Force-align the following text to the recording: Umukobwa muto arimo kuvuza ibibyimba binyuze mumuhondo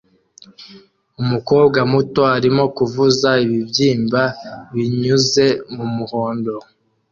Umukobwa 1.21 1.79
muto 1.91 2.21
arimo 2.37 2.63
kuvuza 2.77 3.29
ibibyimba 3.45 4.21
binyuze 4.73 5.45
mumuhondo 5.75 6.55